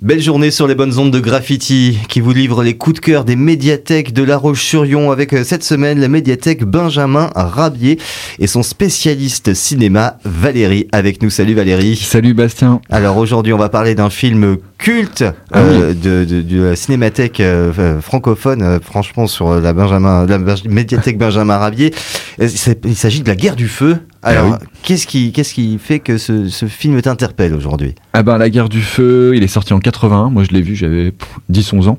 Belle 0.00 0.22
journée 0.22 0.52
sur 0.52 0.68
les 0.68 0.76
bonnes 0.76 0.96
ondes 0.96 1.10
de 1.10 1.18
Graffiti 1.18 1.98
qui 2.08 2.20
vous 2.20 2.32
livre 2.32 2.62
les 2.62 2.76
coups 2.76 3.00
de 3.00 3.04
cœur 3.04 3.24
des 3.24 3.34
médiathèques 3.34 4.12
de 4.12 4.22
La 4.22 4.36
Roche-sur-Yon 4.36 5.10
avec 5.10 5.32
euh, 5.32 5.42
cette 5.42 5.64
semaine 5.64 5.98
la 5.98 6.06
médiathèque 6.06 6.62
Benjamin 6.62 7.30
Rabier 7.34 7.98
et 8.38 8.46
son 8.46 8.62
spécialiste 8.62 9.54
cinéma 9.54 10.18
Valérie 10.24 10.86
avec 10.92 11.20
nous. 11.20 11.30
Salut 11.30 11.54
Valérie. 11.54 11.96
Salut 11.96 12.32
Bastien. 12.32 12.80
Alors 12.90 13.16
aujourd'hui 13.16 13.52
on 13.52 13.58
va 13.58 13.70
parler 13.70 13.96
d'un 13.96 14.08
film 14.08 14.58
culte 14.78 15.24
Ah 15.50 15.62
euh, 15.62 15.94
de, 15.94 16.24
de, 16.24 16.42
de 16.42 16.62
la 16.62 16.76
cinémathèque 16.76 17.40
euh, 17.40 18.00
francophone 18.00 18.62
euh, 18.62 18.78
franchement 18.80 19.26
sur 19.26 19.60
la 19.60 19.72
Benjamin 19.72 20.26
la 20.26 20.38
Benj- 20.38 20.68
médiathèque 20.68 21.18
Benjamin 21.18 21.58
Rabier. 21.58 21.92
Il 22.40 22.94
s'agit 22.96 23.22
de 23.22 23.28
la 23.28 23.34
guerre 23.34 23.56
du 23.56 23.66
feu. 23.66 23.96
Alors 24.28 24.58
Ah 24.60 24.64
qu'est-ce 24.82 25.06
qui 25.06 25.32
qu'est-ce 25.32 25.54
qui 25.54 25.78
fait 25.78 25.98
que 26.00 26.18
ce, 26.18 26.48
ce 26.48 26.66
film 26.66 27.00
t'interpelle 27.02 27.54
aujourd'hui? 27.54 27.94
Ah 28.12 28.22
ben 28.22 28.38
La 28.38 28.50
guerre 28.50 28.68
du 28.68 28.80
feu, 28.80 29.32
il 29.34 29.42
est 29.42 29.48
sorti 29.48 29.72
en 29.72 29.78
81, 29.80 30.30
moi 30.30 30.44
je 30.44 30.50
l'ai 30.54 30.62
vu, 30.62 30.74
j'avais 30.76 31.12
10-11 31.52 31.88
ans. 31.88 31.98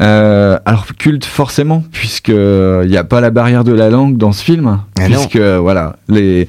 Euh, 0.00 0.58
alors 0.64 0.86
culte 0.98 1.24
forcément, 1.24 1.84
puisque 1.92 2.28
il 2.28 2.88
n'y 2.88 2.96
a 2.96 3.04
pas 3.04 3.20
la 3.20 3.30
barrière 3.30 3.64
de 3.64 3.72
la 3.72 3.90
langue 3.90 4.16
dans 4.16 4.32
ce 4.32 4.42
film, 4.44 4.78
Ah 4.98 5.08
non. 5.08 5.16
puisque 5.26 5.38
voilà, 5.40 5.96
les... 6.08 6.46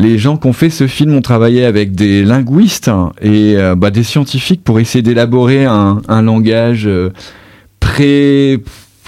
Les 0.00 0.16
gens 0.16 0.36
qui 0.36 0.46
ont 0.46 0.52
fait 0.52 0.70
ce 0.70 0.86
film 0.86 1.12
ont 1.12 1.22
travaillé 1.22 1.64
avec 1.64 1.90
des 1.96 2.22
linguistes 2.22 2.88
et 3.20 3.56
euh, 3.56 3.74
bah, 3.74 3.90
des 3.90 4.04
scientifiques 4.04 4.62
pour 4.62 4.78
essayer 4.78 5.02
d'élaborer 5.02 5.64
un, 5.64 6.00
un 6.06 6.22
langage 6.22 6.86
euh, 6.86 7.10
pré, 7.80 8.60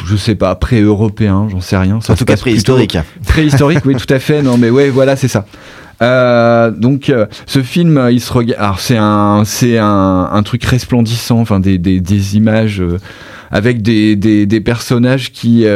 je 0.06 0.16
sais 0.16 0.34
pas, 0.34 0.54
pré-européen, 0.54 1.48
j'en 1.50 1.60
sais 1.60 1.77
rien. 1.77 2.00
Ça 2.00 2.12
En 2.12 2.16
tout 2.16 2.24
cas 2.24 2.36
préhistorique. 2.36 2.98
Préhistorique, 3.27 3.84
oui, 3.84 3.96
tout 3.96 4.12
à 4.12 4.18
fait. 4.18 4.42
Non, 4.42 4.56
mais 4.58 4.70
ouais, 4.70 4.91
voilà, 4.91 5.16
c'est 5.16 5.28
ça. 5.28 5.45
Euh, 6.02 6.70
donc, 6.70 7.10
euh, 7.10 7.27
ce 7.46 7.62
film, 7.62 7.98
euh, 7.98 8.10
il 8.10 8.20
se 8.20 8.32
regarde. 8.32 8.78
C'est 8.78 8.96
un, 8.96 9.42
c'est 9.44 9.78
un, 9.78 10.30
un 10.32 10.42
truc 10.42 10.64
resplendissant, 10.64 11.41
enfin, 11.41 11.60
des, 11.60 11.77
des, 11.78 12.00
des 12.00 12.36
images 12.36 12.80
euh, 12.80 12.98
avec 13.50 13.82
des, 13.82 14.16
des, 14.16 14.46
des 14.46 14.60
personnages 14.60 15.33
qui. 15.33 15.66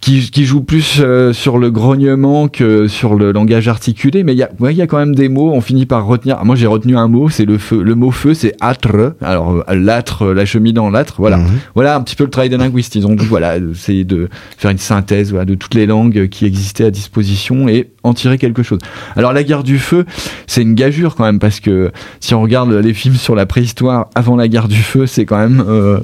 Qui, 0.00 0.30
qui 0.30 0.44
jouent 0.44 0.62
plus 0.62 0.98
euh, 1.00 1.32
sur 1.32 1.58
le 1.58 1.70
grognement 1.70 2.48
que 2.48 2.86
sur 2.86 3.14
le 3.14 3.32
langage 3.32 3.68
articulé, 3.68 4.22
mais 4.22 4.32
il 4.32 4.38
y 4.38 4.42
a, 4.42 4.50
ouais, 4.60 4.72
il 4.72 4.76
y 4.76 4.82
a 4.82 4.86
quand 4.86 4.98
même 4.98 5.14
des 5.14 5.28
mots. 5.28 5.52
On 5.52 5.60
finit 5.60 5.86
par 5.86 6.06
retenir. 6.06 6.36
Ah, 6.40 6.44
Moi, 6.44 6.56
j'ai 6.56 6.66
retenu 6.66 6.96
un 6.96 7.08
mot, 7.08 7.28
c'est 7.28 7.44
le 7.44 7.58
feu. 7.58 7.82
Le 7.82 7.94
mot 7.94 8.10
feu, 8.10 8.34
c'est 8.34 8.54
âtre. 8.60 9.14
Alors, 9.20 9.64
euh, 9.68 9.74
l'âtre, 9.74 10.26
la 10.26 10.44
cheminée 10.44 10.78
en 10.78 10.90
l'âtre. 10.90 11.16
Voilà. 11.18 11.38
Mhm. 11.38 11.58
Voilà 11.74 11.96
un 11.96 12.00
petit 12.02 12.14
peu 12.16 12.24
le 12.24 12.30
travail 12.30 12.48
des 12.48 12.56
linguistes. 12.56 12.94
Ils 12.94 13.06
ont 13.06 13.14
dû 13.14 13.26
voilà, 13.26 13.56
essayer 13.58 14.04
de 14.04 14.28
faire 14.56 14.70
une 14.70 14.78
synthèse 14.78 15.30
voilà, 15.30 15.44
de 15.44 15.54
toutes 15.54 15.74
les 15.74 15.86
langues 15.86 16.28
qui 16.28 16.46
existaient 16.46 16.84
à 16.84 16.90
disposition 16.90 17.68
et 17.68 17.90
en 18.08 18.14
tirer 18.14 18.38
quelque 18.38 18.62
chose. 18.62 18.78
Alors 19.16 19.32
la 19.32 19.44
guerre 19.44 19.62
du 19.62 19.78
feu, 19.78 20.04
c'est 20.46 20.62
une 20.62 20.74
gageure 20.74 21.14
quand 21.14 21.24
même 21.24 21.38
parce 21.38 21.60
que 21.60 21.92
si 22.20 22.34
on 22.34 22.42
regarde 22.42 22.72
les 22.72 22.94
films 22.94 23.16
sur 23.16 23.34
la 23.34 23.46
préhistoire 23.46 24.08
avant 24.14 24.36
la 24.36 24.48
guerre 24.48 24.68
du 24.68 24.82
feu, 24.82 25.06
c'est 25.06 25.24
quand 25.24 25.38
même... 25.38 25.64
euh, 25.66 26.00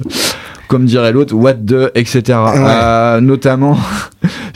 comme 0.67 0.85
dirait 0.85 1.11
l'autre, 1.11 1.35
what 1.35 1.53
the, 1.53 1.91
etc. 1.95 2.39
Euh, 2.55 3.21
notamment 3.21 3.77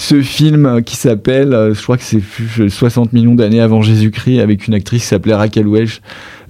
ce 0.02 0.22
film 0.22 0.82
qui 0.84 0.96
s'appelle, 0.96 1.54
euh, 1.54 1.74
je 1.74 1.84
crois 1.84 1.98
que 1.98 2.04
c'est 2.04 2.20
plus 2.20 2.70
60 2.70 3.12
millions 3.12 3.36
d'années 3.36 3.60
avant 3.60 3.82
Jésus-Christ, 3.82 4.40
avec 4.40 4.66
une 4.66 4.74
actrice 4.74 5.02
qui 5.02 5.08
s'appelait 5.10 5.36
Raquel 5.36 5.68
Welch. 5.68 6.00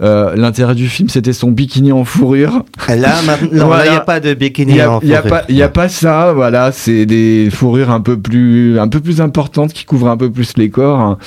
Euh, 0.02 0.36
L'intérêt 0.36 0.76
du 0.76 0.88
film, 0.88 1.10
c'était 1.10 1.34
son 1.34 1.50
bikini 1.52 1.92
en 1.92 2.06
fourrure. 2.06 2.64
Là 2.88 3.16
maintenant, 3.26 3.50
il 3.52 3.60
Voilà. 3.64 3.90
n'y 3.92 3.98
a 3.98 4.02
pas 4.02 4.20
de 4.20 4.36
bikini 4.36 4.74
n'y 4.74 4.82
a, 4.82 4.92
en 4.92 5.02
y 5.02 5.16
a 5.16 5.24
pas, 5.24 5.44
il 5.50 5.56
y 5.56 5.64
a 5.64 5.68
pas 5.68 5.90
ça, 5.90 6.32
voilà, 6.32 6.72
c'est 6.72 7.08
des 7.08 7.50
fourrures 7.52 7.90
un 7.90 8.02
peu 8.02 8.18
plus, 8.20 8.78
un 8.80 8.88
peu 8.88 9.00
plus 9.00 9.20
importantes 9.20 9.74
qui 9.74 9.84
couvrent 9.84 10.10
un 10.10 10.18
peu 10.18 10.30
plus 10.32 10.54
les 10.56 10.70
corps. 10.70 11.18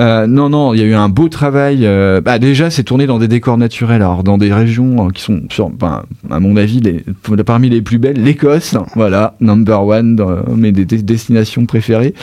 Euh, 0.00 0.26
non, 0.28 0.48
non, 0.48 0.74
il 0.74 0.80
y 0.80 0.82
a 0.82 0.86
eu 0.86 0.94
un 0.94 1.08
beau 1.08 1.28
travail. 1.28 1.84
euh, 1.84 2.20
bah 2.20 2.38
déjà, 2.38 2.70
c'est 2.70 2.84
tourné 2.84 3.06
dans 3.06 3.18
des 3.18 3.26
décors 3.28 3.58
naturels, 3.58 4.00
alors 4.02 4.22
dans 4.22 4.38
des 4.38 4.52
régions 4.52 5.08
euh, 5.08 5.10
qui 5.10 5.22
sont, 5.22 5.42
sur, 5.50 5.70
ben, 5.70 6.02
à 6.30 6.38
mon 6.38 6.56
avis, 6.56 6.80
les, 6.80 7.04
parmi 7.44 7.68
les 7.68 7.82
plus 7.82 7.98
belles. 7.98 8.22
L'Écosse, 8.22 8.76
voilà, 8.94 9.34
number 9.40 9.84
one, 9.84 10.14
dans 10.16 10.44
mes 10.54 10.70
des- 10.72 10.84
des 10.84 11.02
destinations 11.02 11.66
préférées. 11.66 12.14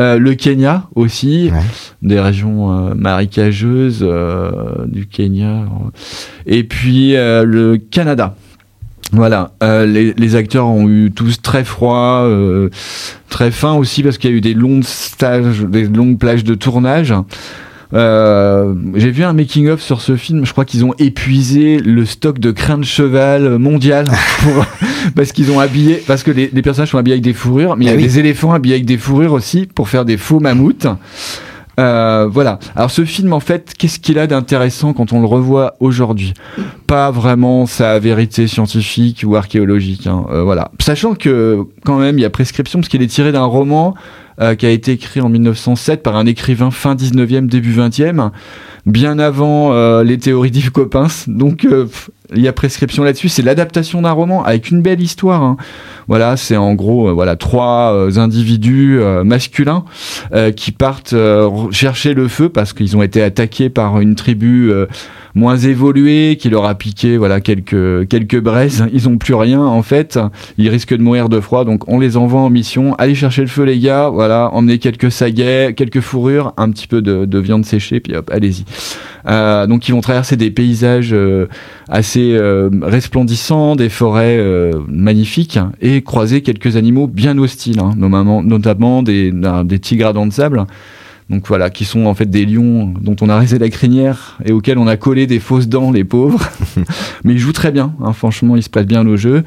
Euh, 0.00 0.18
le 0.18 0.34
Kenya 0.34 0.84
aussi, 0.94 1.50
Ouais. 1.52 1.60
des 2.02 2.18
régions 2.20 2.94
marécageuses 2.94 4.00
euh, 4.02 4.50
du 4.86 5.06
Kenya. 5.06 5.64
Et 6.46 6.64
puis 6.64 7.14
euh, 7.16 7.44
le 7.44 7.76
Canada. 7.76 8.34
Voilà, 9.12 9.52
euh, 9.62 9.86
les, 9.86 10.12
les 10.12 10.34
acteurs 10.36 10.66
ont 10.66 10.86
eu 10.88 11.10
tous 11.14 11.40
très 11.40 11.64
froid, 11.64 12.22
euh, 12.24 12.68
très 13.30 13.50
fins 13.50 13.74
aussi 13.74 14.02
parce 14.02 14.18
qu'il 14.18 14.30
y 14.30 14.32
a 14.34 14.36
eu 14.36 14.40
des 14.42 14.54
longs 14.54 14.82
stages, 14.82 15.60
des 15.60 15.84
longues 15.84 16.18
plages 16.18 16.44
de 16.44 16.54
tournage. 16.54 17.14
Euh, 17.94 18.74
J'ai 18.96 19.10
vu 19.10 19.24
un 19.24 19.32
making 19.32 19.68
of 19.68 19.80
sur 19.80 20.02
ce 20.02 20.16
film. 20.16 20.44
Je 20.44 20.52
crois 20.52 20.66
qu'ils 20.66 20.84
ont 20.84 20.92
épuisé 20.98 21.78
le 21.78 22.04
stock 22.04 22.38
de 22.38 22.50
crins 22.50 22.76
de 22.76 22.84
cheval 22.84 23.56
mondial 23.58 24.10
pour, 24.42 24.66
parce 25.14 25.32
qu'ils 25.32 25.50
ont 25.50 25.58
habillé, 25.58 26.02
parce 26.06 26.22
que 26.22 26.30
les, 26.30 26.50
les 26.52 26.62
personnages 26.62 26.90
sont 26.90 26.98
habillés 26.98 27.14
avec 27.14 27.24
des 27.24 27.32
fourrures, 27.32 27.76
mais 27.76 27.86
il 27.86 27.88
y 27.88 27.90
a 27.90 27.96
oui. 27.96 28.02
des 28.02 28.18
éléphants 28.18 28.52
habillés 28.52 28.74
avec 28.74 28.84
des 28.86 28.98
fourrures 28.98 29.32
aussi 29.32 29.66
pour 29.74 29.88
faire 29.88 30.04
des 30.04 30.18
faux 30.18 30.38
mammouths. 30.38 30.86
Euh, 31.78 32.26
voilà. 32.30 32.58
Alors 32.74 32.90
ce 32.90 33.04
film, 33.04 33.32
en 33.32 33.40
fait, 33.40 33.74
qu'est-ce 33.78 33.98
qu'il 33.98 34.18
a 34.18 34.26
d'intéressant 34.26 34.92
quand 34.92 35.12
on 35.12 35.20
le 35.20 35.26
revoit 35.26 35.74
aujourd'hui? 35.80 36.34
Pas 36.86 37.10
vraiment 37.10 37.66
sa 37.66 37.98
vérité 37.98 38.46
scientifique 38.48 39.22
ou 39.26 39.36
archéologique. 39.36 40.06
hein. 40.06 40.26
Euh, 40.30 40.42
voilà. 40.42 40.70
Sachant 40.80 41.14
que 41.14 41.64
quand 41.84 41.98
même, 41.98 42.18
il 42.18 42.22
y 42.22 42.24
a 42.24 42.30
prescription 42.30 42.80
parce 42.80 42.88
qu'il 42.88 43.02
est 43.02 43.06
tiré 43.06 43.30
d'un 43.32 43.44
roman 43.44 43.94
euh, 44.40 44.54
qui 44.54 44.66
a 44.66 44.70
été 44.70 44.92
écrit 44.92 45.20
en 45.20 45.28
1907 45.28 46.02
par 46.02 46.16
un 46.16 46.26
écrivain 46.26 46.70
fin 46.70 46.94
19e, 46.94 47.46
début 47.46 47.72
20e, 47.72 48.30
bien 48.86 49.18
avant 49.18 49.72
euh, 49.72 50.02
les 50.02 50.18
théories 50.18 50.50
d'Yves 50.50 50.70
Coppens. 50.70 51.26
Donc 51.26 51.64
euh, 51.64 51.86
il 52.34 52.42
y 52.42 52.48
a 52.48 52.52
prescription 52.52 53.04
là-dessus. 53.04 53.28
C'est 53.28 53.42
l'adaptation 53.42 54.02
d'un 54.02 54.12
roman 54.12 54.44
avec 54.44 54.70
une 54.70 54.82
belle 54.82 55.00
histoire. 55.00 55.42
hein. 55.42 55.56
Voilà, 56.08 56.36
c'est 56.36 56.56
en 56.56 56.74
gros 56.74 57.08
euh, 57.08 57.12
voilà 57.12 57.36
trois 57.36 58.18
individus 58.18 59.00
masculins 59.24 59.84
qui 60.56 60.72
partent 60.72 61.14
chercher 61.70 62.14
le 62.14 62.28
feu 62.28 62.48
parce 62.48 62.72
qu'ils 62.72 62.96
ont 62.96 63.02
été 63.02 63.22
attaqués 63.22 63.70
par 63.70 64.00
une 64.00 64.14
tribu 64.14 64.72
moins 65.38 65.56
évoluée 65.56 66.36
qui 66.38 66.50
leur 66.50 66.66
a 66.66 66.74
piqué 66.74 67.16
voilà 67.16 67.40
quelques 67.40 68.08
quelques 68.08 68.40
braises. 68.40 68.86
Ils 68.92 69.08
ont 69.08 69.16
plus 69.16 69.34
rien 69.34 69.60
en 69.60 69.82
fait. 69.82 70.18
Ils 70.58 70.68
risquent 70.68 70.96
de 70.96 71.02
mourir 71.02 71.28
de 71.28 71.40
froid, 71.40 71.64
donc 71.64 71.88
on 71.88 71.98
les 71.98 72.16
envoie 72.16 72.40
en 72.40 72.50
mission. 72.50 72.94
Allez 72.96 73.14
chercher 73.14 73.42
le 73.42 73.48
feu 73.48 73.64
les 73.64 73.78
gars. 73.78 74.10
Voilà, 74.10 74.50
emmenez 74.52 74.78
quelques 74.78 75.10
saguets, 75.10 75.74
quelques 75.74 76.00
fourrures, 76.00 76.52
un 76.56 76.70
petit 76.70 76.86
peu 76.86 77.00
de, 77.00 77.24
de 77.24 77.38
viande 77.38 77.64
séchée, 77.64 78.00
puis 78.00 78.14
hop, 78.14 78.30
allez-y. 78.32 78.64
Euh, 79.26 79.66
donc 79.66 79.88
ils 79.88 79.92
vont 79.92 80.00
traverser 80.00 80.36
des 80.36 80.50
paysages 80.50 81.12
euh, 81.12 81.48
assez 81.88 82.32
euh, 82.32 82.70
resplendissants, 82.82 83.76
des 83.76 83.88
forêts 83.88 84.38
euh, 84.38 84.72
magnifiques 84.88 85.58
et 85.80 86.02
croiser 86.02 86.42
quelques 86.42 86.76
animaux 86.76 87.06
bien 87.06 87.36
hostiles, 87.38 87.80
hein, 87.80 87.92
notamment, 87.96 88.42
notamment 88.42 89.02
des, 89.02 89.32
des 89.64 89.78
tigres 89.78 90.08
à 90.08 90.12
dents 90.12 90.26
de 90.26 90.32
sable. 90.32 90.64
Donc 91.30 91.46
voilà, 91.46 91.68
qui 91.68 91.84
sont 91.84 92.06
en 92.06 92.14
fait 92.14 92.30
des 92.30 92.46
lions 92.46 92.94
dont 93.00 93.16
on 93.20 93.28
a 93.28 93.36
rasé 93.36 93.58
la 93.58 93.68
crinière 93.68 94.38
et 94.44 94.52
auxquels 94.52 94.78
on 94.78 94.86
a 94.86 94.96
collé 94.96 95.26
des 95.26 95.40
fausses 95.40 95.68
dents, 95.68 95.90
les 95.90 96.04
pauvres. 96.04 96.48
Mais 97.24 97.34
ils 97.34 97.38
jouent 97.38 97.52
très 97.52 97.70
bien, 97.70 97.92
hein, 98.02 98.12
franchement, 98.14 98.56
ils 98.56 98.62
se 98.62 98.70
prêtent 98.70 98.88
bien 98.88 99.06
au 99.06 99.16
jeu. 99.16 99.44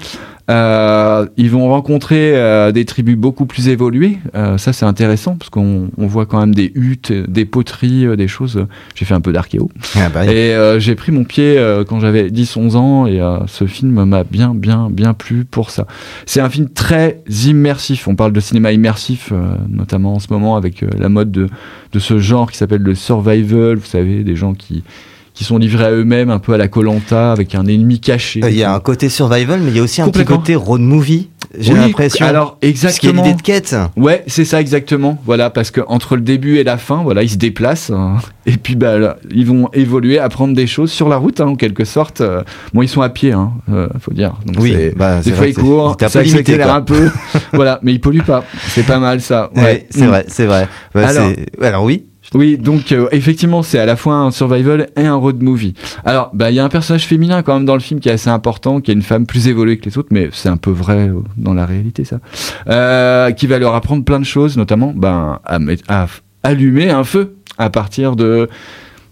Euh, 0.49 1.27
ils 1.37 1.49
vont 1.49 1.69
rencontrer 1.69 2.35
euh, 2.35 2.71
des 2.71 2.85
tribus 2.85 3.15
beaucoup 3.15 3.45
plus 3.45 3.69
évoluées. 3.69 4.17
Euh, 4.35 4.57
ça, 4.57 4.73
c'est 4.73 4.85
intéressant 4.85 5.35
parce 5.35 5.49
qu'on 5.49 5.89
on 5.97 6.07
voit 6.07 6.25
quand 6.25 6.39
même 6.39 6.55
des 6.55 6.71
huttes, 6.75 7.11
des 7.11 7.45
poteries, 7.45 8.15
des 8.17 8.27
choses. 8.27 8.65
J'ai 8.95 9.05
fait 9.05 9.13
un 9.13 9.21
peu 9.21 9.31
d'archéo. 9.31 9.69
Ah 9.95 10.09
bah, 10.09 10.25
Et 10.25 10.55
j'ai 10.79 10.95
pris 10.95 11.11
mon 11.11 11.23
pied 11.23 11.61
quand 11.87 11.99
j'avais 11.99 12.29
10-11 12.29 12.75
ans 12.75 13.07
et 13.07 13.21
ce 13.47 13.65
film 13.65 14.03
m'a 14.05 14.23
bien, 14.23 14.53
bien, 14.55 14.89
bien 14.89 15.13
plu 15.13 15.45
pour 15.45 15.69
ça. 15.69 15.85
C'est 16.25 16.41
un 16.41 16.49
film 16.49 16.69
très 16.69 17.21
immersif. 17.45 18.07
On 18.07 18.15
parle 18.15 18.33
de 18.33 18.39
cinéma 18.39 18.71
immersif, 18.71 19.31
notamment 19.69 20.15
en 20.15 20.19
ce 20.19 20.27
moment 20.29 20.55
avec 20.55 20.83
la 20.97 21.09
mode 21.09 21.31
de, 21.31 21.47
de 21.93 21.99
ce 21.99 22.19
genre 22.19 22.51
qui 22.51 22.57
s'appelle 22.57 22.81
le 22.81 22.95
survival. 22.95 23.75
Vous 23.75 23.85
savez, 23.85 24.23
des 24.23 24.35
gens 24.35 24.53
qui, 24.53 24.83
qui 25.33 25.43
sont 25.43 25.57
livrés 25.57 25.85
à 25.85 25.91
eux-mêmes, 25.91 26.29
un 26.29 26.39
peu 26.39 26.53
à 26.53 26.57
la 26.57 26.67
Colanta, 26.67 27.31
avec 27.31 27.55
un 27.55 27.65
ennemi 27.65 27.99
caché. 27.99 28.41
Euh, 28.43 28.49
Il 28.49 28.57
y 28.57 28.63
a 28.63 28.73
un 28.73 28.79
côté 28.79 29.09
survival, 29.09 29.61
mais 29.61 29.71
il 29.71 29.77
y 29.77 29.79
a 29.79 29.83
aussi 29.83 30.01
un 30.01 30.09
petit 30.09 30.25
côté 30.25 30.55
road 30.55 30.81
movie. 30.81 31.29
J'ai 31.59 31.73
Oui, 31.73 31.79
l'impression. 31.79 32.25
Alors, 32.25 32.57
Parce 32.59 32.59
qu'il 32.59 32.67
y 32.67 32.69
a 32.69 32.71
exactement. 32.71 33.23
l'idée 33.23 33.35
de 33.35 33.41
quête. 33.41 33.75
Ouais, 33.97 34.23
c'est 34.27 34.45
ça 34.45 34.61
exactement. 34.61 35.17
Voilà, 35.25 35.49
parce 35.49 35.69
que 35.71 35.81
entre 35.87 36.15
le 36.15 36.21
début 36.21 36.57
et 36.57 36.63
la 36.63 36.77
fin, 36.77 37.03
voilà, 37.03 37.23
ils 37.23 37.29
se 37.29 37.35
déplacent 37.35 37.89
hein, 37.89 38.17
et 38.45 38.53
puis 38.53 38.75
bah, 38.75 38.97
là, 38.97 39.17
ils 39.33 39.45
vont 39.45 39.69
évoluer, 39.73 40.17
apprendre 40.17 40.53
des 40.55 40.65
choses 40.67 40.91
sur 40.91 41.09
la 41.09 41.17
route, 41.17 41.41
hein, 41.41 41.47
en 41.47 41.55
quelque 41.55 41.83
sorte. 41.83 42.21
Euh, 42.21 42.43
bon, 42.73 42.81
ils 42.83 42.87
sont 42.87 43.01
à 43.01 43.09
pied, 43.09 43.33
hein, 43.33 43.51
euh, 43.69 43.87
faut 43.99 44.13
dire. 44.13 44.33
Donc 44.45 44.57
Oui, 44.59 44.75
bah, 44.95 45.19
des 45.21 45.31
fois 45.33 45.47
ils 45.47 45.53
courent, 45.55 45.97
ça 45.99 46.07
peu 46.09 46.19
limité, 46.21 46.39
accélère 46.39 46.67
quoi. 46.67 46.75
un 46.75 46.81
peu. 46.81 47.09
voilà, 47.53 47.79
mais 47.83 47.91
ils 47.93 47.99
polluent 47.99 48.23
pas. 48.23 48.45
C'est 48.69 48.85
pas 48.85 48.99
mal 48.99 49.19
ça. 49.19 49.49
Ouais, 49.55 49.61
Ouais. 49.61 49.87
c'est 49.89 50.05
Mm. 50.05 50.07
vrai, 50.07 50.25
c'est 50.29 50.45
vrai. 50.45 50.67
Bah, 50.93 51.07
alors 51.61 51.83
oui. 51.83 52.05
Oui, 52.33 52.57
donc 52.57 52.91
euh, 52.91 53.07
effectivement, 53.11 53.61
c'est 53.61 53.79
à 53.79 53.85
la 53.85 53.95
fois 53.95 54.15
un 54.15 54.31
survival 54.31 54.89
et 54.95 55.05
un 55.05 55.15
road 55.15 55.41
movie. 55.43 55.73
Alors, 56.05 56.31
bah, 56.33 56.49
il 56.49 56.55
y 56.55 56.59
a 56.59 56.63
un 56.63 56.69
personnage 56.69 57.05
féminin 57.05 57.41
quand 57.43 57.55
même 57.55 57.65
dans 57.65 57.73
le 57.73 57.81
film 57.81 57.99
qui 57.99 58.09
est 58.09 58.13
assez 58.13 58.29
important, 58.29 58.79
qui 58.79 58.91
est 58.91 58.93
une 58.93 59.01
femme 59.01 59.25
plus 59.25 59.47
évoluée 59.47 59.77
que 59.77 59.85
les 59.85 59.97
autres, 59.97 60.09
mais 60.11 60.29
c'est 60.31 60.49
un 60.49 60.57
peu 60.57 60.71
vrai 60.71 61.09
euh, 61.09 61.21
dans 61.37 61.53
la 61.53 61.65
réalité, 61.65 62.05
ça. 62.05 62.19
Euh, 62.69 63.31
qui 63.31 63.47
va 63.47 63.59
leur 63.59 63.75
apprendre 63.75 64.05
plein 64.05 64.19
de 64.19 64.25
choses, 64.25 64.55
notamment 64.55 64.93
ben, 64.95 65.39
à, 65.45 66.07
allumer 66.43 66.89
un 66.89 67.03
feu 67.03 67.35
à 67.57 67.69
partir 67.69 68.15
de 68.15 68.49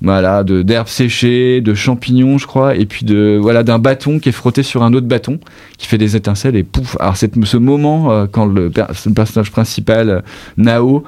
voilà, 0.01 0.44
de 0.44 0.62
d'herbes 0.62 0.88
séchées, 0.88 1.62
de 1.62 1.74
champignons, 1.74 2.38
je 2.38 2.48
crois, 2.48 2.75
et 2.75 2.86
puis 2.86 3.06
de 3.06 3.38
voilà 3.42 3.63
d'un 3.63 3.80
bâton 3.80 4.19
qui 4.19 4.30
est 4.30 4.33
frotté 4.33 4.63
sur 4.63 4.83
un 4.83 4.94
autre 4.94 5.07
bâton, 5.07 5.39
qui 5.77 5.88
fait 5.88 5.98
des 5.98 6.15
étincelles 6.15 6.56
et 6.56 6.63
pouf. 6.63 6.95
Alors 7.00 7.18
c'est 7.18 7.33
ce 7.45 7.57
moment 7.57 8.12
euh, 8.12 8.25
quand 8.31 8.45
le, 8.45 8.72
le, 8.74 9.13
personnage 9.13 9.51
principal 9.51 10.10
euh, 10.10 10.22
Nao 10.57 11.04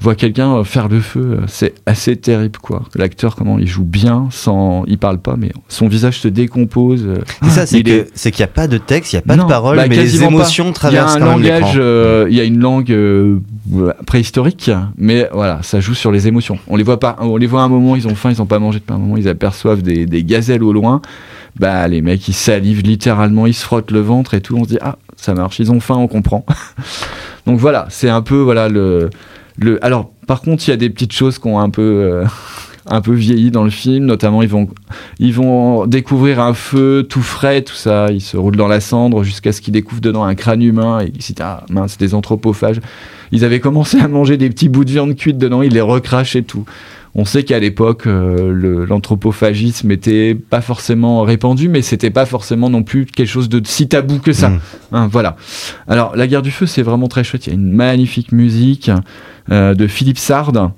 voit 0.00 0.14
quelqu'un 0.14 0.56
euh, 0.56 0.64
faire 0.64 0.88
le 0.88 1.00
feu, 1.00 1.40
c'est 1.46 1.74
assez 1.86 2.16
terrible 2.16 2.58
quoi. 2.60 2.84
L'acteur 2.94 3.36
comment 3.36 3.58
il 3.58 3.66
joue 3.66 3.84
bien 3.84 4.28
sans, 4.30 4.84
il 4.86 4.98
parle 4.98 5.18
pas, 5.18 5.36
mais 5.36 5.52
son 5.68 5.88
visage 5.88 6.20
se 6.20 6.28
décompose. 6.28 7.06
C'est 7.42 7.50
ça, 7.50 7.66
c'est 7.66 7.82
qu'il 7.82 8.38
n'y 8.38 8.44
a 8.44 8.48
pas 8.48 8.68
de 8.68 8.78
texte, 8.78 9.12
il 9.12 9.16
n'y 9.16 9.20
a 9.20 9.22
pas 9.22 9.36
de 9.36 9.48
parole, 9.48 9.76
bah, 9.76 9.86
mais 9.88 9.96
les 9.96 10.22
émotions 10.22 10.72
traversent 10.72 11.14
Il 11.16 11.20
y 11.20 11.22
a 11.22 11.26
un 11.26 11.36
langage, 11.36 12.26
il 12.30 12.36
y 12.36 12.40
a 12.40 12.44
une 12.44 12.58
langue 12.58 12.94
préhistorique, 14.06 14.70
mais 14.96 15.28
voilà, 15.32 15.60
ça 15.62 15.80
joue 15.80 15.94
sur 15.94 16.12
les 16.12 16.28
émotions. 16.28 16.58
On 16.68 16.76
les 16.76 16.84
voit 16.84 17.00
pas, 17.00 17.16
on 17.20 17.36
les 17.36 17.46
voit 17.46 17.62
à 17.62 17.64
un 17.64 17.68
moment, 17.68 17.96
ils 17.96 18.06
ont 18.08 18.14
faim, 18.14 18.30
ils 18.30 18.40
ont 18.42 18.46
pas 18.46 18.58
mangé 18.58 18.78
depuis 18.78 18.94
un 18.94 18.98
moment, 18.98 19.16
ils 19.16 19.28
aperçoivent 19.28 19.82
des, 19.82 20.06
des 20.06 20.24
gazelles 20.24 20.62
au 20.62 20.72
loin. 20.72 21.00
Bah 21.58 21.88
les 21.88 22.02
mecs 22.02 22.28
ils 22.28 22.34
salivent 22.34 22.82
littéralement, 22.82 23.46
ils 23.46 23.54
se 23.54 23.64
frottent 23.64 23.90
le 23.90 24.00
ventre 24.00 24.34
et 24.34 24.40
tout. 24.40 24.56
On 24.56 24.64
se 24.64 24.68
dit 24.68 24.78
ah 24.82 24.96
ça 25.16 25.32
marche, 25.34 25.58
ils 25.58 25.72
ont 25.72 25.80
faim, 25.80 25.96
on 25.96 26.08
comprend. 26.08 26.44
Donc 27.46 27.58
voilà, 27.58 27.86
c'est 27.88 28.10
un 28.10 28.22
peu 28.22 28.36
voilà 28.36 28.68
le 28.68 29.10
le. 29.58 29.84
Alors 29.84 30.10
par 30.26 30.42
contre 30.42 30.66
il 30.66 30.70
y 30.70 30.74
a 30.74 30.76
des 30.76 30.90
petites 30.90 31.12
choses 31.12 31.38
qui 31.38 31.46
ont 31.48 31.60
un 31.60 31.70
peu 31.70 31.82
euh, 31.82 32.24
un 32.88 33.00
peu 33.00 33.12
vieilli 33.12 33.50
dans 33.50 33.64
le 33.64 33.70
film. 33.70 34.06
Notamment, 34.06 34.42
ils 34.42 34.48
vont, 34.48 34.68
ils 35.18 35.32
vont 35.32 35.86
découvrir 35.86 36.40
un 36.40 36.54
feu 36.54 37.06
tout 37.08 37.22
frais, 37.22 37.62
tout 37.62 37.74
ça. 37.74 38.08
Ils 38.10 38.20
se 38.20 38.36
roulent 38.36 38.56
dans 38.56 38.68
la 38.68 38.80
cendre 38.80 39.22
jusqu'à 39.24 39.52
ce 39.52 39.60
qu'ils 39.60 39.74
découvrent 39.74 40.00
dedans 40.00 40.24
un 40.24 40.34
crâne 40.34 40.62
humain. 40.62 41.00
Et 41.00 41.12
ils 41.14 41.22
se 41.22 41.32
disent, 41.32 41.44
ah 41.44 41.64
mince, 41.70 41.92
c'est 41.92 42.00
des 42.00 42.14
anthropophages. 42.14 42.80
Ils 43.32 43.44
avaient 43.44 43.60
commencé 43.60 43.98
à 43.98 44.08
manger 44.08 44.36
des 44.36 44.48
petits 44.48 44.68
bouts 44.68 44.84
de 44.84 44.90
viande 44.90 45.16
cuite 45.16 45.38
dedans, 45.38 45.62
ils 45.62 45.72
les 45.72 45.80
recrachent 45.80 46.36
et 46.36 46.44
tout. 46.44 46.64
On 47.18 47.24
sait 47.24 47.44
qu'à 47.44 47.58
l'époque, 47.58 48.06
euh, 48.06 48.86
l'anthropophagisme 48.86 49.90
était 49.90 50.34
pas 50.34 50.60
forcément 50.60 51.22
répandu, 51.22 51.70
mais 51.70 51.80
c'était 51.80 52.10
pas 52.10 52.26
forcément 52.26 52.68
non 52.68 52.82
plus 52.82 53.06
quelque 53.06 53.26
chose 53.26 53.48
de 53.48 53.62
si 53.64 53.88
tabou 53.88 54.18
que 54.18 54.34
ça. 54.34 54.50
Mmh. 54.50 54.60
Hein, 54.92 55.08
voilà. 55.10 55.36
Alors, 55.88 56.14
La 56.14 56.26
guerre 56.26 56.42
du 56.42 56.50
feu, 56.50 56.66
c'est 56.66 56.82
vraiment 56.82 57.08
très 57.08 57.24
chouette. 57.24 57.46
Il 57.46 57.50
y 57.50 57.52
a 57.52 57.54
une 57.54 57.72
magnifique 57.72 58.32
musique 58.32 58.90
de 59.50 59.86
Philippe 59.86 60.18
Sard. 60.18 60.72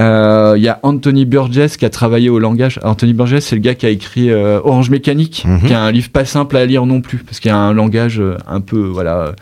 Euh, 0.00 0.54
il 0.56 0.62
y 0.62 0.68
a 0.68 0.80
Anthony 0.82 1.26
Burgess 1.26 1.76
qui 1.76 1.84
a 1.84 1.90
travaillé 1.90 2.30
au 2.30 2.38
langage. 2.38 2.80
Anthony 2.82 3.12
Burgess, 3.12 3.46
c'est 3.46 3.56
le 3.56 3.62
gars 3.62 3.74
qui 3.74 3.86
a 3.86 3.90
écrit 3.90 4.32
Orange 4.32 4.90
Mécanique, 4.90 5.44
mmh. 5.46 5.66
qui 5.66 5.72
est 5.72 5.76
un 5.76 5.90
livre 5.90 6.10
pas 6.10 6.24
simple 6.24 6.56
à 6.56 6.64
lire 6.66 6.86
non 6.86 7.00
plus, 7.00 7.18
parce 7.18 7.40
qu'il 7.40 7.50
y 7.50 7.54
a 7.54 7.58
un 7.58 7.72
langage 7.72 8.22
un 8.46 8.60
peu, 8.60 8.80
voilà 8.80 9.34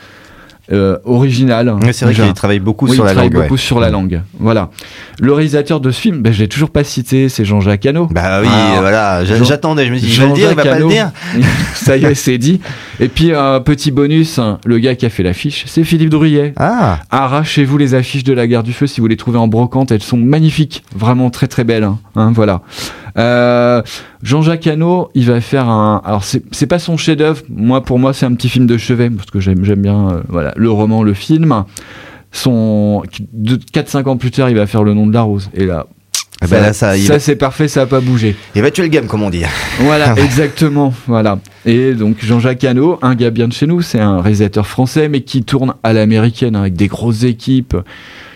euh, 0.73 0.99
original. 1.05 1.75
c'est 1.93 2.05
vrai 2.05 2.15
qu'il 2.15 2.33
travaille 2.33 2.61
beaucoup 2.61 2.89
sur 2.89 3.05
la 3.05 3.15
langue. 3.15 3.33
beaucoup 3.33 3.57
sur 3.57 3.81
la 3.81 3.91
langue. 3.91 4.23
Voilà. 4.39 4.71
Le 5.21 5.33
réalisateur 5.33 5.81
de 5.81 5.91
ce 5.91 6.01
film, 6.01 6.23
ben, 6.23 6.33
je 6.33 6.41
l'ai 6.41 6.49
toujours 6.49 6.71
pas 6.71 6.85
cité, 6.85 7.29
c'est 7.29 7.45
Jean-Jacques 7.45 7.85
Hano. 7.87 8.07
Bah 8.07 8.41
oui, 8.41 8.49
voilà. 8.79 9.25
J'attendais, 9.25 9.87
je 9.87 9.93
me 9.93 9.99
dis, 9.99 10.09
il 10.09 10.21
va 10.21 10.27
le 10.27 10.33
dire, 10.33 10.51
il 10.51 10.57
va 10.57 10.65
pas 10.65 10.79
le 10.79 10.89
dire. 10.89 11.11
Ça 11.75 11.97
y 11.97 12.05
est, 12.05 12.15
c'est 12.15 12.39
dit. 12.39 12.61
Et 13.01 13.09
puis 13.09 13.33
un 13.35 13.61
petit 13.61 13.91
bonus, 13.91 14.39
le 14.65 14.79
gars 14.79 14.95
qui 14.95 15.07
a 15.07 15.11
fait 15.11 15.23
l'affiche, 15.23 15.65
c'est 15.67 15.85
Philippe 15.85 16.11
Drouillet. 16.11 16.53
Ah. 16.57 17.01
Arrachez-vous 17.11 17.79
les 17.79 17.95
affiches 17.95 18.25
de 18.25 18.33
la 18.33 18.47
Guerre 18.47 18.63
du 18.63 18.73
Feu 18.73 18.87
si 18.87 19.01
vous 19.01 19.07
les 19.07 19.17
trouvez 19.17 19.39
en 19.39 19.49
brocante, 19.49 19.91
elles 19.91 20.03
sont 20.03 20.17
magnifiques, 20.17 20.85
vraiment 20.95 21.31
très 21.31 21.49
très 21.49 21.65
belles. 21.65 21.85
Hein. 21.85 21.99
Hein, 22.17 22.33
voilà. 22.35 22.63
Euh, 23.19 23.83
Jean-Jacques 24.23 24.67
Hano, 24.67 25.11
il 25.15 25.27
va 25.27 25.41
faire 25.41 25.69
un. 25.69 26.03
Alors, 26.05 26.25
c'est 26.25 26.67
pas 26.67 26.79
son 26.79 26.97
chef-d'œuvre. 26.97 27.43
Moi, 27.49 27.83
pour 27.83 27.99
moi, 27.99 28.13
c'est 28.13 28.27
un 28.27 28.35
petit 28.35 28.49
film 28.49 28.67
de 28.67 28.77
chevet 28.77 29.11
parce 29.11 29.31
que 29.31 29.41
j'aime 29.41 29.61
bien 29.61 30.11
euh, 30.11 30.23
voilà, 30.29 30.53
le 30.57 30.71
roman, 30.71 31.03
le 31.03 31.15
film. 31.15 31.65
Son 32.33 33.03
4-5 33.75 34.09
ans 34.09 34.17
plus 34.17 34.31
tard, 34.31 34.51
il 34.51 34.57
va 34.57 34.67
faire 34.67 34.85
Le 34.85 34.95
nom 34.95 35.07
de 35.07 35.13
la 35.13 35.23
rose. 35.23 35.51
Et 35.53 35.67
là, 35.67 35.87
eh 36.43 36.47
ben 36.47 36.73
ça, 36.73 36.97
ça, 36.97 37.19
c'est 37.19 37.37
parfait, 37.37 37.69
ça 37.69 37.83
a 37.83 37.87
pas 37.87 38.01
bougé. 38.01 38.35
Il 38.55 38.63
va 38.63 38.71
tuer 38.71 38.85
le 38.85 38.89
game, 38.89 39.07
comme 39.07 39.23
on 39.23 39.29
dit. 39.29 39.43
Voilà, 39.81 40.15
exactement. 40.25 40.95
Voilà. 41.07 41.39
Et 41.67 41.93
donc 41.93 42.17
Jean-Jacques 42.25 42.65
Hano, 42.65 42.99
un 43.03 43.15
gars 43.15 43.31
bien 43.31 43.47
de 43.47 43.53
chez 43.53 43.67
nous, 43.67 43.83
c'est 43.83 44.01
un 44.01 44.23
réalisateur 44.23 44.67
français, 44.67 45.11
mais 45.11 45.21
qui 45.21 45.43
tourne 45.43 45.75
à 45.83 45.93
l'américaine 45.93 46.57
hein, 46.57 46.61
avec 46.61 46.75
des 46.75 46.87
grosses 46.87 47.25
équipes 47.25 47.77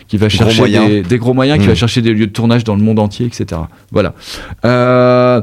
qui 0.07 0.17
va 0.17 0.29
chercher 0.29 1.01
des, 1.01 1.17
gros 1.17 1.33
moyens, 1.33 1.59
qui 1.59 1.67
va 1.67 1.73
hmm. 1.73 1.75
chercher 1.75 2.01
des 2.01 2.13
lieux 2.13 2.27
de 2.27 2.31
tournage 2.31 2.63
dans 2.63 2.75
le 2.75 2.81
monde 2.81 2.99
entier, 2.99 3.25
etc. 3.25 3.61
Voilà. 3.91 4.13
Euh, 4.65 5.41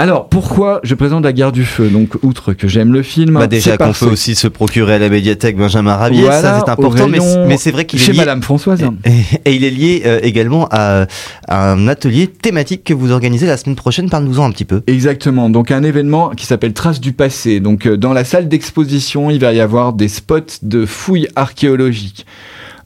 alors, 0.00 0.28
pourquoi 0.28 0.78
je 0.84 0.94
présente 0.94 1.24
La 1.24 1.32
Guerre 1.32 1.50
du 1.50 1.64
Feu? 1.64 1.88
Donc, 1.88 2.10
outre 2.22 2.52
que 2.52 2.68
j'aime 2.68 2.92
le 2.92 3.02
film. 3.02 3.34
Bah 3.34 3.48
déjà 3.48 3.76
qu'on 3.76 3.90
peut 3.90 4.06
aussi 4.06 4.36
se 4.36 4.46
procurer 4.46 4.94
à 4.94 4.98
la 5.00 5.08
médiathèque 5.08 5.56
Benjamin 5.56 5.96
Rabier, 5.96 6.24
ça 6.26 6.62
c'est 6.64 6.70
important, 6.70 7.08
mais, 7.08 7.56
c'est 7.56 7.72
vrai 7.72 7.84
qu'il 7.84 8.00
est 8.00 8.04
chez 8.04 8.12
Madame 8.12 8.40
Françoise. 8.40 8.80
Et, 9.44 9.54
il 9.54 9.64
est 9.64 9.70
lié 9.70 10.02
euh, 10.06 10.20
également 10.22 10.68
à, 10.70 11.06
un 11.48 11.88
atelier 11.88 12.28
thématique 12.28 12.84
que 12.84 12.94
vous 12.94 13.10
organisez 13.10 13.46
la 13.46 13.56
semaine 13.56 13.74
prochaine. 13.74 14.08
Parle-nous-en 14.08 14.44
un 14.44 14.52
petit 14.52 14.64
peu. 14.64 14.82
Exactement. 14.86 15.50
Donc, 15.50 15.72
un 15.72 15.82
événement 15.82 16.30
qui 16.30 16.46
s'appelle 16.46 16.74
Traces 16.74 17.00
du 17.00 17.12
passé. 17.12 17.58
Donc, 17.58 17.86
euh, 17.86 17.96
dans 17.96 18.12
la 18.12 18.22
salle 18.22 18.46
d'exposition, 18.46 19.30
il 19.30 19.40
va 19.40 19.52
y 19.52 19.60
avoir 19.60 19.94
des 19.94 20.08
spots 20.08 20.60
de 20.62 20.86
fouilles 20.86 21.26
archéologiques. 21.34 22.24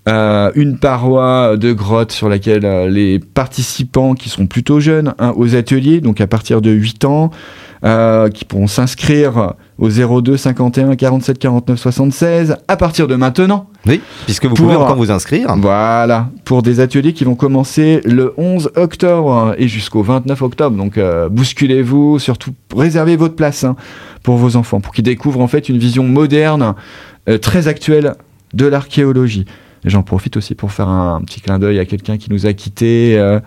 Euh, 0.08 0.50
une 0.56 0.78
paroi 0.78 1.56
de 1.56 1.72
grotte 1.72 2.10
sur 2.10 2.28
laquelle 2.28 2.64
euh, 2.64 2.88
les 2.88 3.20
participants 3.20 4.14
qui 4.14 4.30
sont 4.30 4.48
plutôt 4.48 4.80
jeunes 4.80 5.14
hein, 5.20 5.32
aux 5.36 5.54
ateliers, 5.54 6.00
donc 6.00 6.20
à 6.20 6.26
partir 6.26 6.60
de 6.60 6.72
8 6.72 7.04
ans, 7.04 7.30
euh, 7.84 8.28
qui 8.28 8.44
pourront 8.44 8.66
s'inscrire 8.66 9.54
au 9.78 9.90
02 9.90 10.36
51 10.36 10.96
47 10.96 11.38
49 11.38 11.78
76 11.78 12.56
à 12.66 12.76
partir 12.76 13.06
de 13.06 13.14
maintenant. 13.14 13.68
Oui, 13.86 14.00
puisque 14.24 14.46
vous 14.46 14.54
pouvez 14.54 14.74
encore 14.74 14.96
vous 14.96 15.12
inscrire. 15.12 15.54
Voilà, 15.58 16.30
pour 16.44 16.62
des 16.62 16.80
ateliers 16.80 17.12
qui 17.12 17.22
vont 17.22 17.36
commencer 17.36 18.00
le 18.04 18.34
11 18.36 18.72
octobre 18.74 19.54
et 19.56 19.68
jusqu'au 19.68 20.02
29 20.02 20.42
octobre. 20.42 20.76
Donc 20.76 20.98
bousculez-vous, 21.30 22.18
surtout 22.18 22.54
réservez 22.76 23.14
votre 23.14 23.36
place 23.36 23.62
hein, 23.62 23.76
pour 24.24 24.36
vos 24.36 24.56
enfants, 24.56 24.80
pour 24.80 24.92
qu'ils 24.92 25.04
découvrent 25.04 25.40
en 25.40 25.48
fait 25.48 25.68
une 25.68 25.78
vision 25.78 26.02
moderne, 26.04 26.74
très 27.40 27.68
actuelle 27.68 28.14
de 28.52 28.66
l'archéologie. 28.66 29.46
J'en 29.84 30.02
profite 30.02 30.36
aussi 30.36 30.54
pour 30.54 30.72
faire 30.72 30.88
un, 30.88 31.20
petit 31.22 31.40
clin 31.40 31.58
d'œil 31.58 31.78
à 31.78 31.84
quelqu'un 31.84 32.16
qui 32.16 32.30
nous 32.30 32.46
a 32.46 32.52
quittés 32.52 33.18
euh, 33.18 33.40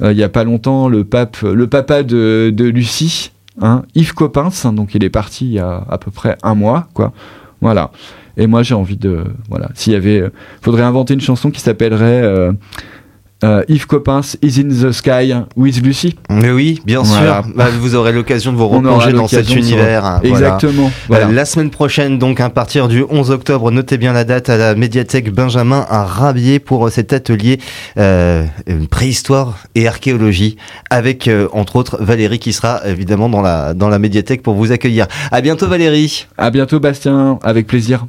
euh, 0.00 0.12
il 0.12 0.16
n'y 0.16 0.22
a 0.22 0.28
pas 0.28 0.44
longtemps, 0.44 0.88
le, 0.88 1.04
pape, 1.04 1.42
le 1.42 1.66
papa 1.66 2.02
de, 2.02 2.52
de 2.54 2.64
Lucie, 2.64 3.32
hein, 3.60 3.82
Yves 3.94 4.14
Coppens. 4.14 4.72
Donc 4.72 4.94
il 4.94 5.04
est 5.04 5.10
parti 5.10 5.46
il 5.46 5.52
y 5.52 5.58
a 5.58 5.84
à 5.88 5.98
peu 5.98 6.10
près 6.10 6.36
un 6.42 6.54
mois, 6.54 6.88
quoi. 6.94 7.12
Voilà. 7.60 7.90
Et 8.36 8.46
moi 8.46 8.62
j'ai 8.62 8.74
envie 8.74 8.96
de 8.96 9.24
voilà, 9.50 9.68
s'il 9.74 9.92
y 9.92 9.96
avait, 9.96 10.20
euh, 10.20 10.32
faudrait 10.62 10.82
inventer 10.82 11.14
une 11.14 11.20
chanson 11.20 11.50
qui 11.50 11.60
s'appellerait 11.60 12.22
euh, 13.44 13.62
Yves 13.68 13.86
Coppens 13.86 14.36
Is 14.42 14.60
in 14.60 14.68
the 14.68 14.92
Sky 14.92 15.34
with 15.56 15.82
Lucy. 15.82 16.16
Mais 16.30 16.50
oui, 16.50 16.80
bien 16.84 17.04
sûr. 17.04 17.42
Bah, 17.54 17.68
vous 17.80 17.94
aurez 17.94 18.12
l'occasion 18.12 18.52
de 18.52 18.56
vous 18.56 18.68
replonger 18.68 19.12
dans 19.12 19.28
cet 19.28 19.54
univers. 19.54 20.20
Exactement. 20.22 20.90
Voilà. 21.08 21.28
la 21.30 21.44
semaine 21.44 21.70
prochaine, 21.70 22.18
donc 22.18 22.40
à 22.40 22.50
partir 22.50 22.88
du 22.88 23.04
11 23.08 23.30
octobre, 23.30 23.70
notez 23.70 23.98
bien 23.98 24.12
la 24.12 24.24
date 24.24 24.48
à 24.48 24.56
la 24.56 24.74
médiathèque 24.74 25.32
Benjamin 25.32 25.86
à 25.88 26.04
Rabier 26.04 26.58
pour 26.58 26.90
cet 26.90 27.12
atelier 27.12 27.58
euh, 27.98 28.44
préhistoire 28.90 29.58
et 29.74 29.86
archéologie 29.88 30.56
avec 30.90 31.28
euh, 31.28 31.48
entre 31.52 31.76
autres 31.76 31.98
Valérie 32.00 32.38
qui 32.38 32.52
sera 32.52 32.80
évidemment 32.86 33.28
dans 33.28 33.42
la 33.42 33.74
dans 33.74 33.88
la 33.88 33.98
médiathèque 33.98 34.42
pour 34.42 34.54
vous 34.54 34.72
accueillir. 34.72 35.06
À 35.30 35.40
bientôt 35.40 35.66
Valérie. 35.66 36.26
À 36.38 36.50
bientôt 36.50 36.80
Bastien, 36.80 37.38
avec 37.42 37.66
plaisir. 37.66 38.00